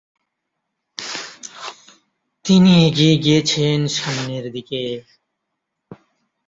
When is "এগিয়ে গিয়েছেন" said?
2.87-3.77